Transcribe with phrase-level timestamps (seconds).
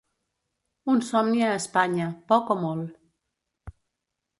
[0.93, 3.81] Un somni a Espanya, poc o molt.